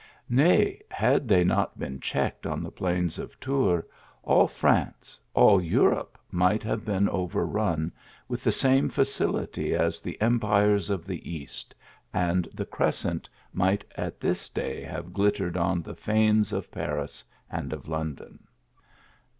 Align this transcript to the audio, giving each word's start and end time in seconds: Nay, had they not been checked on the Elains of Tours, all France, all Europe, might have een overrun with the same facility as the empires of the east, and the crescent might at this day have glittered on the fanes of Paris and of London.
Nay, 0.31 0.81
had 0.89 1.27
they 1.27 1.43
not 1.43 1.77
been 1.77 1.99
checked 1.99 2.47
on 2.47 2.63
the 2.63 2.71
Elains 2.79 3.19
of 3.19 3.39
Tours, 3.39 3.83
all 4.23 4.47
France, 4.47 5.19
all 5.35 5.61
Europe, 5.61 6.17
might 6.31 6.63
have 6.63 6.89
een 6.89 7.07
overrun 7.07 7.91
with 8.27 8.43
the 8.43 8.51
same 8.51 8.89
facility 8.89 9.75
as 9.75 9.99
the 9.99 10.19
empires 10.19 10.89
of 10.89 11.05
the 11.05 11.31
east, 11.31 11.75
and 12.11 12.47
the 12.51 12.65
crescent 12.65 13.29
might 13.53 13.85
at 13.95 14.19
this 14.19 14.49
day 14.49 14.81
have 14.81 15.13
glittered 15.13 15.55
on 15.55 15.83
the 15.83 15.93
fanes 15.93 16.51
of 16.51 16.71
Paris 16.71 17.23
and 17.51 17.71
of 17.71 17.87
London. 17.87 18.47